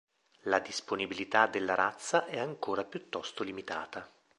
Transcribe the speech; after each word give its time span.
La 0.45 0.57
disponibilità 0.57 1.45
della 1.45 1.75
razza 1.75 2.25
è 2.25 2.39
ancora 2.39 2.83
piuttosto 2.85 3.43
limitata. 3.43 4.09